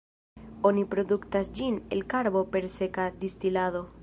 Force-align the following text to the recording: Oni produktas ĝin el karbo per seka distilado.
Oni 0.69 0.85
produktas 0.93 1.53
ĝin 1.59 1.79
el 1.99 2.03
karbo 2.15 2.45
per 2.57 2.69
seka 2.81 3.11
distilado. 3.25 3.89